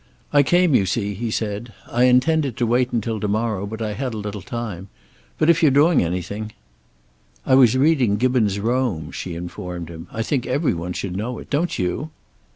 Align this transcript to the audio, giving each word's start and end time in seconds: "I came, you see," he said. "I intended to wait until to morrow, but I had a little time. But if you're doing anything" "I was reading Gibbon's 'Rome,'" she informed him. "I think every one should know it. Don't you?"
"I 0.33 0.41
came, 0.41 0.73
you 0.73 0.87
see," 0.87 1.13
he 1.13 1.29
said. 1.29 1.73
"I 1.87 2.05
intended 2.05 2.57
to 2.57 2.65
wait 2.65 2.91
until 2.91 3.19
to 3.19 3.27
morrow, 3.27 3.67
but 3.67 3.83
I 3.83 3.93
had 3.93 4.15
a 4.15 4.17
little 4.17 4.41
time. 4.41 4.87
But 5.37 5.47
if 5.47 5.61
you're 5.61 5.69
doing 5.69 6.01
anything" 6.03 6.53
"I 7.45 7.53
was 7.53 7.77
reading 7.77 8.17
Gibbon's 8.17 8.59
'Rome,'" 8.59 9.11
she 9.11 9.35
informed 9.35 9.89
him. 9.89 10.07
"I 10.11 10.23
think 10.23 10.47
every 10.47 10.73
one 10.73 10.93
should 10.93 11.15
know 11.15 11.37
it. 11.37 11.51
Don't 11.51 11.77
you?" 11.77 12.09